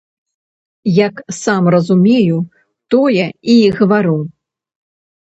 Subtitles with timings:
[1.07, 2.37] Як сам разумею,
[2.95, 4.21] тое і гавару.